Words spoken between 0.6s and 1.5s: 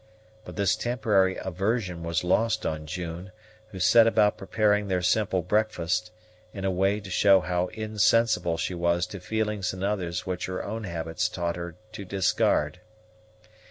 temporary